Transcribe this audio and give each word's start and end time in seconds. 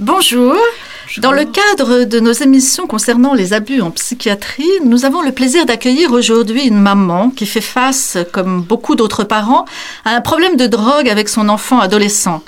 Bonjour. 0.00 0.56
Dans 1.18 1.30
le 1.30 1.44
cadre 1.44 2.02
de 2.02 2.18
nos 2.18 2.32
émissions 2.32 2.88
concernant 2.88 3.32
les 3.32 3.52
abus 3.52 3.80
en 3.80 3.92
psychiatrie, 3.92 4.68
nous 4.84 5.04
avons 5.04 5.22
le 5.22 5.30
plaisir 5.30 5.66
d'accueillir 5.66 6.10
aujourd'hui 6.10 6.66
une 6.66 6.80
maman 6.80 7.30
qui 7.30 7.46
fait 7.46 7.60
face, 7.60 8.18
comme 8.32 8.60
beaucoup 8.60 8.96
d'autres 8.96 9.22
parents, 9.22 9.66
à 10.04 10.16
un 10.16 10.20
problème 10.20 10.56
de 10.56 10.66
drogue 10.66 11.08
avec 11.08 11.28
son 11.28 11.48
enfant 11.48 11.78
adolescent. 11.78 12.42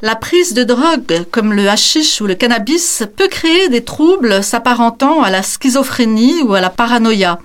La 0.00 0.16
prise 0.16 0.54
de 0.54 0.64
drogue, 0.64 1.26
comme 1.30 1.52
le 1.52 1.68
hashish 1.68 2.22
ou 2.22 2.26
le 2.26 2.34
cannabis, 2.34 3.02
peut 3.16 3.28
créer 3.28 3.68
des 3.68 3.84
troubles 3.84 4.42
s'apparentant 4.42 5.22
à 5.22 5.28
la 5.28 5.42
schizophrénie 5.42 6.40
ou 6.42 6.54
à 6.54 6.62
la 6.62 6.70
paranoïa. 6.70 7.38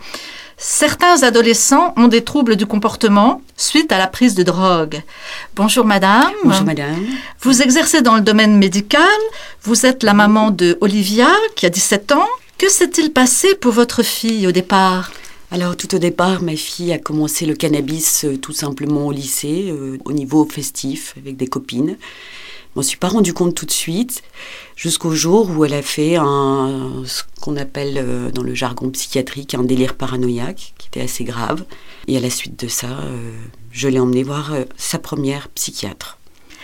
Certains 0.66 1.24
adolescents 1.24 1.94
ont 1.98 2.08
des 2.08 2.24
troubles 2.24 2.56
du 2.56 2.66
comportement 2.66 3.42
suite 3.58 3.92
à 3.92 3.98
la 3.98 4.08
prise 4.08 4.34
de 4.34 4.44
drogue. 4.44 5.02
Bonjour 5.58 5.84
madame. 5.84 6.32
Bonjour 6.46 6.64
madame. 6.64 7.06
Vous 7.42 7.62
exercez 7.62 8.02
dans 8.02 8.16
le 8.16 8.22
domaine 8.22 8.58
médical. 8.58 9.04
Vous 9.64 9.86
êtes 9.86 10.04
la 10.04 10.14
maman 10.14 10.52
de 10.52 10.78
Olivia 10.80 11.28
qui 11.58 11.66
a 11.66 11.70
17 11.70 12.14
ans. 12.14 12.30
Que 12.58 12.70
s'est-il 12.70 13.12
passé 13.12 13.56
pour 13.56 13.74
votre 13.74 14.04
fille 14.04 14.48
au 14.48 14.54
départ? 14.54 15.12
Alors 15.52 15.76
tout 15.76 15.94
au 15.96 16.00
départ, 16.00 16.42
ma 16.42 16.56
fille 16.56 16.94
a 16.94 16.98
commencé 16.98 17.46
le 17.46 17.56
cannabis 17.56 18.24
euh, 18.24 18.38
tout 18.38 18.54
simplement 18.54 19.08
au 19.08 19.12
lycée, 19.12 19.68
euh, 19.70 19.98
au 20.06 20.14
niveau 20.14 20.48
festif, 20.50 21.14
avec 21.18 21.36
des 21.36 21.48
copines. 21.48 21.98
Je 22.74 22.80
m'en 22.80 22.84
suis 22.84 22.98
pas 22.98 23.08
rendu 23.08 23.34
compte 23.34 23.56
tout 23.56 23.66
de 23.66 23.72
suite, 23.72 24.24
jusqu'au 24.76 25.12
jour 25.12 25.50
où 25.50 25.64
elle 25.64 25.74
a 25.74 25.82
fait 25.82 26.16
un, 26.16 27.04
ce 27.06 27.22
qu'on 27.40 27.56
appelle 27.56 27.98
euh, 27.98 28.32
dans 28.32 28.42
le 28.42 28.56
jargon 28.56 28.90
psychiatrique 28.90 29.54
un 29.54 29.64
délire 29.64 29.96
paranoïaque, 29.96 30.74
qui 30.78 30.88
était 30.88 31.02
assez 31.02 31.24
grave. 31.24 31.66
Et 32.08 32.18
à 32.18 32.20
la 32.20 32.30
suite 32.30 32.60
de 32.60 32.68
ça, 32.68 32.88
je 33.72 33.88
l'ai 33.88 34.00
emmenée 34.00 34.24
voir 34.24 34.54
sa 34.76 35.00
première 35.00 35.50
psychiatre. 35.50 36.18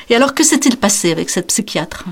Et 0.09 0.15
alors, 0.15 0.33
que 0.33 0.43
s'est-il 0.43 0.77
passé 0.77 1.11
avec 1.11 1.29
cette 1.29 1.47
psychiatre? 1.47 2.05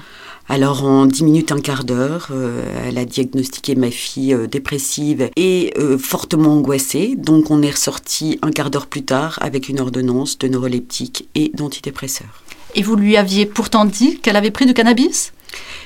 Alors 0.49 0.85
en 0.85 1.05
10 1.05 1.23
minutes, 1.23 1.51
un 1.51 1.59
quart 1.59 1.83
d'heure, 1.83 2.29
euh, 2.31 2.63
elle 2.85 2.97
a 2.97 3.03
diagnostiqué 3.03 3.75
ma 3.75 3.91
fille 3.91 4.33
euh, 4.33 4.47
dépressive 4.47 5.29
et 5.35 5.73
euh, 5.77 5.97
fortement 5.97 6.55
angoissée. 6.55 7.15
Donc 7.17 7.51
on 7.51 7.61
est 7.61 7.71
ressorti 7.71 8.39
un 8.41 8.51
quart 8.51 8.69
d'heure 8.69 8.87
plus 8.87 9.03
tard 9.03 9.39
avec 9.41 9.67
une 9.67 9.81
ordonnance 9.81 10.37
de 10.37 10.47
neuroleptique 10.47 11.27
et 11.35 11.51
d'antidépresseurs. 11.53 12.43
Et 12.77 12.83
vous 12.83 12.95
lui 12.95 13.17
aviez 13.17 13.47
pourtant 13.47 13.85
dit 13.85 14.19
qu'elle 14.19 14.35
avait 14.35 14.51
pris 14.51 14.67
du 14.67 14.75
cannabis? 14.75 15.33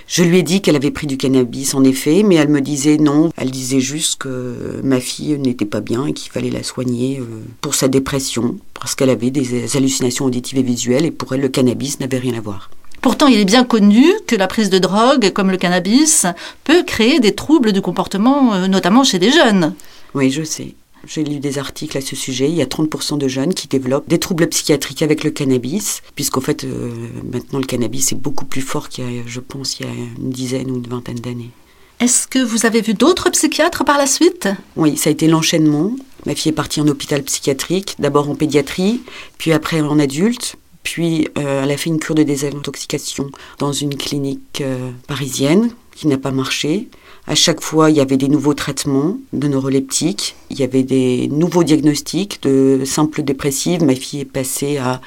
Je 0.08 0.24
lui 0.24 0.40
ai 0.40 0.44
dit 0.44 0.62
qu'elle 0.62 0.76
avait 0.76 0.92
pris 0.92 1.08
du 1.08 1.16
cannabis, 1.16 1.74
en 1.74 1.86
effet, 1.86 2.22
mais 2.22 2.36
elle 2.36 2.50
me 2.50 2.60
disait 2.60 2.98
non. 2.98 3.32
Elle 3.38 3.50
disait 3.50 3.80
juste 3.80 4.18
que 4.18 4.82
ma 4.84 5.00
fille 5.00 5.40
n'était 5.40 5.66
pas 5.66 5.80
bien 5.80 6.06
et 6.06 6.12
qu'il 6.12 6.30
fallait 6.30 6.50
la 6.50 6.64
soigner 6.64 7.22
pour 7.62 7.76
sa 7.76 7.88
dépression, 7.88 8.58
parce 8.74 8.94
qu'elle 8.94 9.10
avait 9.10 9.30
des 9.30 9.78
hallucinations 9.78 10.26
auditives 10.26 10.58
et 10.58 10.64
visuelles, 10.64 11.06
et 11.06 11.12
pour 11.12 11.34
elle, 11.34 11.40
le 11.40 11.48
cannabis 11.48 12.02
n'avait 12.02 12.18
rien 12.18 12.38
à 12.38 12.42
voir. 12.42 12.70
Pourtant, 13.02 13.28
il 13.28 13.40
est 13.40 13.46
bien 13.46 13.64
connu 13.64 14.06
que 14.28 14.36
la 14.36 14.48
prise 14.48 14.70
de 14.70 14.78
drogue, 14.78 15.32
comme 15.32 15.50
le 15.50 15.58
cannabis, 15.58 16.26
peut 16.66 16.84
créer 16.84 17.22
des 17.22 17.34
troubles 17.34 17.72
du 17.72 17.82
comportement, 17.82 18.54
euh, 18.54 18.68
notamment 18.68 19.06
chez 19.06 19.18
des 19.18 19.32
jeunes. 19.32 19.74
Oui, 20.14 20.30
je 20.30 20.44
sais. 20.44 20.76
J'ai 21.08 21.24
lu 21.24 21.40
des 21.40 21.58
articles 21.58 21.98
à 21.98 22.02
ce 22.02 22.16
sujet. 22.16 22.50
Il 22.50 22.56
y 22.56 22.62
a 22.62 22.66
30% 22.66 23.18
de 23.18 23.28
jeunes 23.28 23.54
qui 23.54 23.68
développent 23.68 24.08
des 24.08 24.20
troubles 24.20 24.48
psychiatriques 24.48 25.02
avec 25.02 25.24
le 25.24 25.32
cannabis, 25.32 26.02
puisqu'en 26.16 26.42
fait, 26.42 26.64
euh, 26.64 26.92
maintenant, 27.32 27.60
le 27.60 27.66
cannabis 27.66 28.12
est 28.12 28.16
beaucoup 28.16 28.46
plus 28.46 28.62
fort 28.62 28.90
qu'il 28.90 29.12
y 29.12 29.20
a, 29.20 29.24
je 29.26 29.40
pense, 29.40 29.80
il 29.80 29.86
y 29.86 29.90
a 29.90 29.94
une 30.20 30.30
dizaine 30.30 30.70
ou 30.70 30.76
une 30.76 30.88
vingtaine 30.88 31.20
d'années. 31.20 31.52
Est-ce 32.00 32.28
que 32.28 32.40
vous 32.40 32.66
avez 32.66 32.82
vu 32.82 32.94
d'autres 32.94 33.30
psychiatres 33.30 33.84
par 33.84 33.98
la 33.98 34.08
suite? 34.08 34.48
Oui, 34.76 34.98
ça 34.98 35.10
a 35.10 35.14
été 35.14 35.28
l'enchaînement. 35.28 35.96
Ma 36.26 36.36
fille 36.36 36.50
est 36.50 36.56
partie 36.56 36.82
en 36.82 36.88
hôpital 36.88 37.22
psychiatrique, 37.24 37.96
d'abord 38.00 38.30
en 38.30 38.36
pédiatrie, 38.36 39.02
puis 39.38 39.54
après 39.54 39.82
en 39.82 40.00
adulte, 40.00 40.56
puis 40.84 41.28
euh, 41.38 41.64
elle 41.64 41.72
a 41.72 41.78
fait 41.78 41.90
une 41.90 42.00
cure 42.00 42.16
de 42.16 42.24
désintoxication 42.24 43.30
dans 43.60 43.72
une 43.72 43.96
clinique 43.96 44.62
euh, 44.62 44.92
parisienne 45.08 45.72
qui 45.96 46.08
n'a 46.08 46.18
pas 46.18 46.32
marché. 46.32 46.88
À 47.28 47.36
chaque 47.36 47.62
fois, 47.62 47.90
il 47.90 47.98
y 47.98 48.02
avait 48.02 48.18
des 48.18 48.28
nouveaux 48.28 48.54
traitements 48.54 49.18
de 49.34 49.48
neuroleptiques, 49.48 50.36
il 50.50 50.60
y 50.60 50.64
avait 50.64 50.84
des 50.84 51.28
nouveaux 51.28 51.64
diagnostics 51.64 52.42
de 52.42 52.82
simple 52.86 53.24
dépressive. 53.24 53.84
Ma 53.84 53.96
fille 53.96 54.22
est 54.22 54.26
passée 54.26 54.78
à 54.78 55.02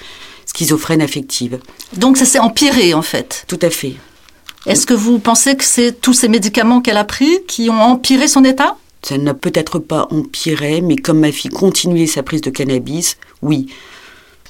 schizophrène 0.47 1.03
affective. 1.03 1.59
Donc 1.97 2.17
ça 2.17 2.25
s'est 2.25 2.39
empiré 2.39 2.95
en 2.95 3.03
fait 3.03 3.45
Tout 3.49 3.59
à 3.63 3.71
fait. 3.71 3.95
Est-ce 4.67 4.87
que 4.87 4.95
vous 4.95 5.19
pensez 5.19 5.57
que 5.57 5.65
c'est 5.65 6.01
tous 6.01 6.15
ces 6.15 6.29
médicaments 6.29 6.81
qu'elle 6.81 6.97
a 6.97 7.05
pris 7.05 7.41
qui 7.47 7.69
ont 7.69 7.81
empiré 7.81 8.29
son 8.29 8.45
état? 8.45 8.77
Ça 9.03 9.19
n'a 9.19 9.35
peut-être 9.35 9.79
pas 9.79 10.09
empiré, 10.11 10.81
mais 10.81 10.97
comme 10.97 11.21
ma 11.21 11.33
fille 11.33 11.51
continuait 11.51 12.07
sa 12.07 12.23
prise 12.23 12.41
de 12.41 12.49
cannabis, 12.49 13.19
oui. 13.43 13.67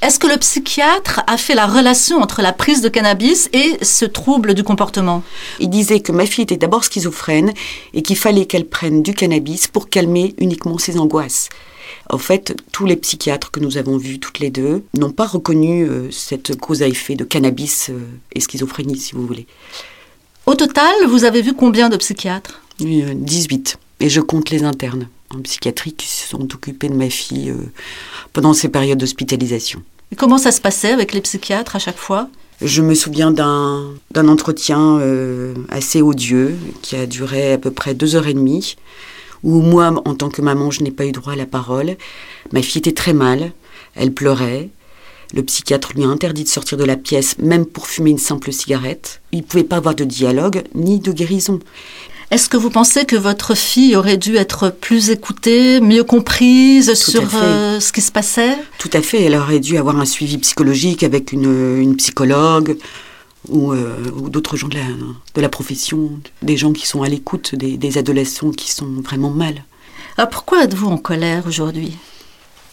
Est-ce 0.03 0.19
que 0.19 0.27
le 0.27 0.37
psychiatre 0.37 1.23
a 1.27 1.39
fait 1.39 1.55
la 1.55 1.67
relation 1.67 2.21
entre 2.21 2.43
la 2.43 2.53
prise 2.53 2.83
de 2.83 2.89
cannabis 2.89 3.49
et 3.53 3.79
ce 3.83 4.05
trouble 4.05 4.55
du 4.55 4.63
comportement? 4.63 5.23
Il 5.61 5.71
disait 5.71 6.01
que 6.01 6.13
ma 6.13 6.27
fille 6.27 6.45
était 6.45 6.59
d'abord 6.59 6.85
schizophrène 6.85 7.55
et 7.95 8.03
qu'il 8.03 8.17
fallait 8.17 8.45
qu'elle 8.45 8.67
prenne 8.67 9.03
du 9.03 9.15
cannabis 9.15 9.67
pour 9.67 9.89
calmer 9.89 10.35
uniquement 10.39 10.77
ses 10.77 10.99
angoisses. 10.99 11.49
En 12.11 12.19
fait, 12.19 12.55
tous 12.71 12.85
les 12.85 12.97
psychiatres 12.97 13.51
que 13.51 13.61
nous 13.61 13.79
avons 13.79 13.97
vus, 13.97 14.19
toutes 14.19 14.41
les 14.41 14.51
deux, 14.51 14.85
n'ont 14.95 15.13
pas 15.13 15.27
reconnu 15.27 15.85
euh, 15.85 16.11
cette 16.11 16.59
cause 16.59 16.83
à 16.83 16.89
effet 16.89 17.15
de 17.15 17.25
cannabis 17.25 17.89
euh, 17.91 17.99
et 18.35 18.41
schizophrénie, 18.41 18.99
si 18.99 19.15
vous 19.15 19.27
voulez. 19.27 19.47
Au 20.47 20.55
total, 20.55 20.95
vous 21.09 21.25
avez 21.25 21.41
vu 21.41 21.55
combien 21.55 21.89
de 21.89 21.97
psychiatres? 21.97 22.61
18. 22.79 23.79
Euh, 23.79 24.05
et 24.05 24.09
je 24.11 24.21
compte 24.21 24.51
les 24.51 24.65
internes 24.65 25.09
en 25.35 25.43
psychiatrie 25.43 25.93
qui 25.93 26.07
se 26.07 26.29
sont 26.29 26.43
occupés 26.55 26.89
de 26.89 26.95
ma 26.95 27.11
fille 27.11 27.53
pendant 28.33 28.53
ces 28.53 28.69
périodes 28.69 28.99
d'hospitalisation 28.99 29.83
comment 30.17 30.39
ça 30.39 30.53
se 30.53 30.61
passait 30.61 30.93
avec 30.93 31.13
les 31.13 31.21
psychiatres 31.21 31.77
à 31.77 31.79
chaque 31.79 31.97
fois? 31.97 32.29
Je 32.63 32.83
me 32.83 32.95
souviens 32.95 33.33
d'un 33.33 34.29
entretien 34.29 34.99
euh, 35.01 35.55
assez 35.69 36.03
odieux 36.03 36.57
qui 36.83 36.97
a 36.97 37.07
duré 37.07 37.53
à 37.53 37.59
peu 37.59 37.71
près 37.71 37.95
deux 37.95 38.15
heures 38.15 38.29
et 38.29 38.35
demie, 38.35 38.77
où 39.43 39.61
moi, 39.61 39.93
en 40.05 40.15
tant 40.15 40.29
que 40.29 40.41
maman, 40.41 40.71
je 40.71 40.83
n'ai 40.83 40.93
pas 40.93 41.05
eu 41.05 41.13
droit 41.13 41.33
à 41.33 41.37
la 41.37 41.47
parole. 41.47 41.97
Ma 42.53 42.63
fille 42.63 42.79
était 42.79 42.93
très 42.93 43.13
mal, 43.13 43.53
elle 43.97 44.13
pleurait. 44.13 44.71
Le 45.35 45.43
psychiatre 45.43 45.93
lui 45.95 46.05
a 46.05 46.09
interdit 46.09 46.45
de 46.45 46.49
sortir 46.49 46.79
de 46.79 46.85
la 46.85 46.97
pièce, 46.97 47.39
même 47.39 47.67
pour 47.67 47.89
fumer 47.89 48.11
une 48.11 48.19
simple 48.19 48.53
cigarette. 48.53 49.21
Il 49.33 49.39
ne 49.39 49.45
pouvait 49.45 49.65
pas 49.65 49.77
avoir 49.77 49.97
de 49.97 50.05
dialogue 50.05 50.63
ni 50.75 51.01
de 51.01 51.11
guérison. 51.11 51.59
Est-ce 52.35 52.49
que 52.49 52.57
vous 52.57 52.69
pensez 52.71 53.05
que 53.05 53.15
votre 53.15 53.55
fille 53.55 53.95
aurait 53.95 54.17
dû 54.17 54.35
être 54.35 54.71
plus 54.71 55.11
écoutée, 55.11 55.81
mieux 55.81 56.03
comprise 56.03 56.95
sur 56.95 57.23
euh, 57.37 57.79
ce 57.79 57.93
qui 57.93 58.01
se 58.01 58.11
passait? 58.11 58.59
Tout 58.79 58.91
à 58.93 59.03
fait. 59.03 59.23
Elle 59.23 59.37
aurait 59.37 59.61
dû 59.61 59.79
avoir 59.79 60.01
un 60.01 60.05
suivi 60.05 60.37
psychologique 60.39 61.05
avec 61.05 61.31
une, 61.31 61.95
psychologue 61.97 62.77
ou, 63.49 63.73
euh, 63.73 64.11
d'autres 64.31 64.57
gens 64.57 64.67
de 64.67 64.75
la, 64.75 64.83
de 65.37 65.41
la, 65.41 65.49
profession, 65.49 66.19
des 66.43 66.57
gens 66.57 66.73
qui 66.73 66.89
sont 66.89 67.05
à 67.05 67.09
l'écoute 67.09 67.55
des, 67.55 67.99
adolescents 67.99 68.51
qui 68.51 68.73
sont 68.73 68.91
vraiment 69.05 69.31
mal. 69.31 69.63
Alors 70.19 70.29
pourquoi 70.29 70.65
êtes-vous 70.65 70.89
en 70.89 70.99
colère 70.99 71.45
aujourd'hui? 71.47 71.97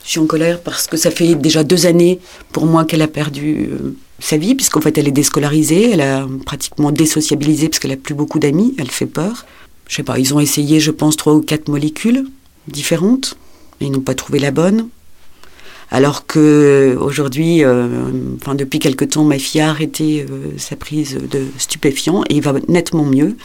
Je 0.04 0.10
suis 0.12 0.20
en 0.20 0.26
colère 0.26 0.62
parce 0.62 0.88
que 0.88 0.98
ça 0.98 1.12
fait 1.12 1.36
déjà 1.36 1.64
deux 1.64 1.86
années 1.86 2.20
pour 2.52 2.66
moi 2.66 2.86
qu'elle 2.86 3.02
a 3.02 3.08
perdu 3.08 3.70
euh, 3.72 3.96
sa 4.20 4.38
vie, 4.38 4.56
puisqu'en 4.56 4.82
fait 4.82 4.98
elle 4.98 5.08
est 5.08 5.12
déscolarisée, 5.12 5.92
elle 5.92 6.02
a 6.02 6.28
pratiquement 6.46 6.92
désociabilisé 6.92 7.70
parce 7.70 7.80
qu'elle 7.80 7.92
a 7.92 7.98
plus 7.98 8.16
beaucoup 8.16 8.40
d'amis, 8.40 8.74
elle 8.78 8.92
fait 8.92 9.06
peur. 9.06 9.46
Je 9.88 9.96
sais 9.98 10.04
pas, 10.04 10.18
ils 10.20 10.34
ont 10.34 10.40
essayé, 10.40 10.80
je 10.80 10.92
pense, 10.92 11.18
trois 11.18 11.34
ou 11.34 11.42
quatre 11.42 11.68
molécules 11.68 12.26
différentes, 12.68 13.38
mais 13.80 13.88
ils 13.88 13.92
n'ont 13.92 14.00
pas 14.00 14.16
trouvé 14.16 14.40
la 14.40 14.52
bonne. 14.52 14.88
Alors 15.94 16.26
que 16.26 16.96
aujourd'hui, 17.02 17.66
euh, 17.66 17.88
enfin 18.38 18.56
depuis 18.56 18.80
quelque 18.80 19.04
temps, 19.04 19.26
ma 19.26 19.38
fille 19.38 19.60
a 19.60 19.70
arrêté 19.70 20.26
euh, 20.30 20.58
sa 20.58 20.78
prise 20.78 21.20
de 21.30 21.44
stupéfiants 21.58 22.24
et 22.30 22.36
il 22.36 22.42
va 22.42 22.54
nettement 22.70 23.04
mieux. 23.04 23.36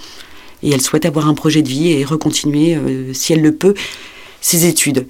Et 0.62 0.71
elle 0.71 0.81
souhaite 0.81 1.05
avoir 1.05 1.27
un 1.27 1.34
projet 1.34 1.62
de 1.62 1.69
vie 1.69 1.91
et 1.91 2.05
recontinuer, 2.05 2.77
euh, 2.77 3.12
si 3.12 3.33
elle 3.33 3.43
le 3.43 3.53
peut, 3.53 3.75
ses 4.41 4.66
études. 4.66 5.06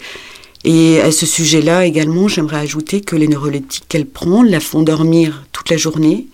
Et 0.67 1.01
à 1.01 1.13
ce 1.13 1.27
sujet-là 1.27 1.87
également, 1.87 2.27
j'aimerais 2.27 2.57
ajouter 2.57 3.01
que 3.01 3.15
les 3.15 3.29
neuroleptiques 3.29 3.85
qu'elle 3.89 4.05
prend 4.05 4.43
la 4.43 4.59
font 4.59 4.83
dormir 4.83 5.45
toute 5.53 5.71
la 5.71 5.77
journée. 5.77 6.27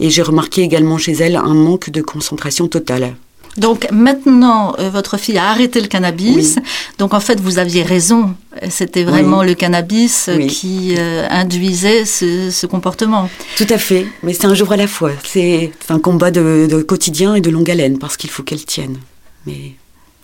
Et 0.00 0.10
j'ai 0.10 0.22
remarqué 0.22 0.62
également 0.62 0.98
chez 0.98 1.12
elle 1.12 1.36
un 1.36 1.54
manque 1.54 1.88
de 1.88 2.02
concentration 2.02 2.66
totale. 2.66 3.14
Donc 3.56 3.86
maintenant, 3.92 4.74
euh, 4.80 4.90
votre 4.90 5.18
fille 5.18 5.38
a 5.38 5.50
arrêté 5.50 5.80
le 5.80 5.86
cannabis. 5.86 6.56
Donc 6.98 7.14
en 7.14 7.20
fait, 7.20 7.40
vous 7.40 7.58
aviez 7.58 7.84
raison. 7.84 8.34
C'était 8.68 9.04
vraiment 9.04 9.44
le 9.44 9.54
cannabis 9.54 10.28
euh, 10.28 10.48
qui 10.48 10.96
euh, 10.98 11.28
induisait 11.30 12.04
ce, 12.06 12.66
comportement. 12.66 13.30
Tout 13.56 13.66
à 13.70 13.78
fait. 13.78 14.04
Mais 14.24 14.32
c'est 14.32 14.46
un 14.46 14.54
jour 14.54 14.72
à 14.72 14.76
la 14.76 14.88
fois. 14.88 15.12
C'est 15.22 15.70
un 15.90 16.00
combat 16.00 16.32
de, 16.32 16.66
de, 16.68 16.82
quotidien 16.82 17.36
et 17.36 17.40
de 17.40 17.50
longue 17.50 17.70
haleine 17.70 17.98
parce 17.98 18.16
qu'il 18.16 18.30
faut 18.30 18.42
qu'elle 18.42 18.64
tienne. 18.64 18.98
Mais 19.46 19.74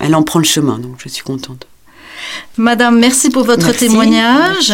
elle 0.00 0.16
en 0.16 0.24
prend 0.24 0.40
le 0.40 0.44
chemin, 0.44 0.80
donc 0.80 0.96
je 0.98 1.08
suis 1.08 1.22
contente. 1.22 1.68
Madame, 2.58 2.98
merci 2.98 3.28
pour 3.28 3.44
votre 3.44 3.72
témoignage. 3.76 4.72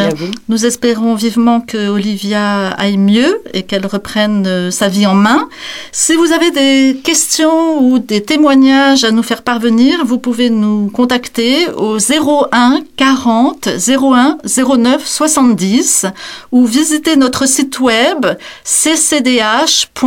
Nous 0.48 0.66
espérons 0.66 1.14
vivement 1.16 1.60
que 1.60 1.88
Olivia 1.88 2.68
aille 2.68 2.96
mieux 2.96 3.42
et 3.54 3.64
qu'elle 3.64 3.86
reprenne 3.86 4.46
euh, 4.46 4.70
sa 4.70 4.88
vie 4.88 5.04
en 5.04 5.14
main. 5.14 5.48
Si 5.90 6.14
vous 6.14 6.32
avez 6.32 6.52
des 6.52 7.00
questions 7.02 7.82
ou 7.82 7.98
des 7.98 8.22
témoignages 8.22 9.02
à 9.02 9.10
nous 9.10 9.24
faire 9.24 9.42
parvenir, 9.42 10.04
vous 10.04 10.18
pouvez 10.18 10.48
nous 10.48 10.90
contacter 10.90 11.68
au 11.76 11.98
01 11.98 12.82
40 12.96 13.68
01 13.88 14.38
09 14.44 15.04
70 15.04 16.06
ou 16.52 16.64
visiter 16.66 17.16
notre 17.16 17.46
site 17.48 17.80
web 17.80 18.26
ccdh.fr. 18.64 20.06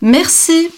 Merci 0.00 0.70